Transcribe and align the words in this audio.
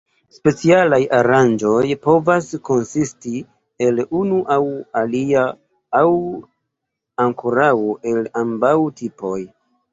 Specialaj 0.35 0.97
aranĝoj 1.17 1.81
povas 2.05 2.47
konsisti 2.69 3.43
el 3.89 4.03
unu 4.21 4.41
aŭ 4.57 4.59
alia 5.05 5.45
aŭ 6.03 6.09
ankoraŭ 7.29 7.73
el 8.15 8.27
ambaŭ 8.45 8.77
tipoj. 9.03 9.41